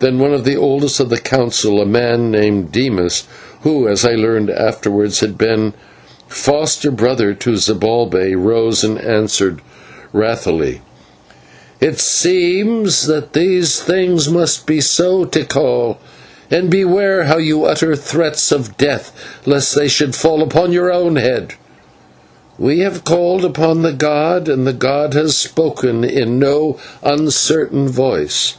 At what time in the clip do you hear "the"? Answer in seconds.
0.42-0.56, 1.08-1.20, 23.82-23.92, 24.66-24.72